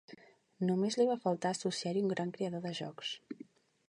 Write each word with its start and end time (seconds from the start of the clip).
Només 0.69 0.95
li 1.01 1.05
va 1.09 1.17
faltar 1.25 1.51
associar-hi 1.57 2.03
un 2.07 2.13
gran 2.13 2.31
creador 2.39 2.65
de 2.65 2.73
jocs. 2.83 3.13